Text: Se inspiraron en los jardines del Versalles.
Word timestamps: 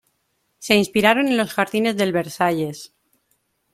Se 0.57 0.73
inspiraron 0.75 1.27
en 1.27 1.37
los 1.37 1.53
jardines 1.53 1.95
del 1.95 2.11
Versalles. 2.11 2.91